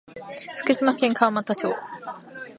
[0.61, 1.75] 福島県川俣町